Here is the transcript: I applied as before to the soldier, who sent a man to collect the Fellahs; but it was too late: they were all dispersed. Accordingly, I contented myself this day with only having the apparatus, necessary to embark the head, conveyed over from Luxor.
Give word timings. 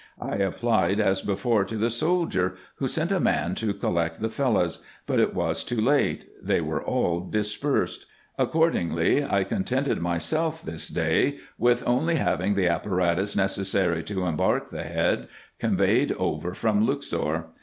I 0.19 0.37
applied 0.37 0.99
as 0.99 1.21
before 1.21 1.63
to 1.63 1.77
the 1.77 1.91
soldier, 1.91 2.55
who 2.77 2.87
sent 2.87 3.11
a 3.11 3.19
man 3.19 3.53
to 3.53 3.71
collect 3.71 4.19
the 4.19 4.29
Fellahs; 4.31 4.79
but 5.05 5.19
it 5.19 5.35
was 5.35 5.63
too 5.63 5.79
late: 5.79 6.25
they 6.41 6.59
were 6.59 6.81
all 6.81 7.19
dispersed. 7.19 8.07
Accordingly, 8.35 9.23
I 9.23 9.43
contented 9.43 10.01
myself 10.01 10.63
this 10.63 10.87
day 10.87 11.37
with 11.59 11.83
only 11.85 12.15
having 12.15 12.55
the 12.55 12.67
apparatus, 12.67 13.35
necessary 13.35 14.01
to 14.05 14.25
embark 14.25 14.69
the 14.71 14.85
head, 14.85 15.27
conveyed 15.59 16.13
over 16.13 16.55
from 16.55 16.87
Luxor. 16.87 17.49